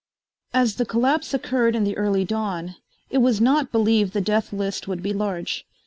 As 0.51 0.77
the 0.77 0.85
collapse 0.87 1.31
occurred 1.31 1.75
in 1.75 1.83
the 1.83 1.95
early 1.95 2.25
dawn 2.25 2.75
it 3.11 3.19
was 3.19 3.39
not 3.39 3.71
believed 3.71 4.13
the 4.13 4.19
death 4.19 4.51
list 4.51 4.87
would 4.87 5.03
be 5.03 5.13
large. 5.13 5.63